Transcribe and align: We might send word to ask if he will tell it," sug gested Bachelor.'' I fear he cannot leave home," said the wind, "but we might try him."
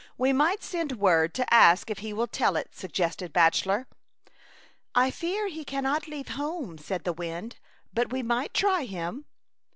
We 0.17 0.33
might 0.33 0.63
send 0.63 0.93
word 0.93 1.31
to 1.35 1.53
ask 1.53 1.91
if 1.91 1.99
he 1.99 2.11
will 2.11 2.25
tell 2.25 2.55
it," 2.55 2.73
sug 2.73 2.89
gested 2.91 3.31
Bachelor.'' 3.31 3.85
I 4.95 5.11
fear 5.11 5.47
he 5.47 5.63
cannot 5.63 6.07
leave 6.07 6.29
home," 6.29 6.79
said 6.79 7.03
the 7.03 7.13
wind, 7.13 7.59
"but 7.93 8.11
we 8.11 8.23
might 8.23 8.55
try 8.55 8.85
him." 8.85 9.25